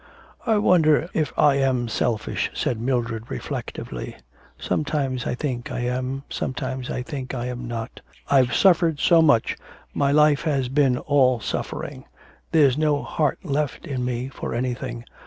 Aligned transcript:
'I 0.47 0.57
wonder 0.57 1.11
if 1.13 1.31
I 1.37 1.57
am 1.57 1.87
selfish?' 1.87 2.49
said 2.55 2.81
Mildred 2.81 3.29
reflectively. 3.29 4.15
'Sometimes 4.57 5.27
I 5.27 5.35
think 5.35 5.71
I 5.71 5.81
am, 5.81 6.23
sometimes 6.27 6.89
I 6.89 7.03
think 7.03 7.35
I 7.35 7.45
am 7.45 7.67
not. 7.67 8.01
I've 8.27 8.51
suffered 8.55 8.99
so 8.99 9.21
much, 9.21 9.57
my 9.93 10.11
life 10.11 10.41
has 10.41 10.69
been 10.69 10.97
all 10.97 11.39
suffering. 11.39 12.05
There's 12.51 12.79
no 12.79 13.03
heart 13.03 13.45
left 13.45 13.85
in 13.85 14.03
me 14.03 14.29
for 14.29 14.55
anything. 14.55 15.05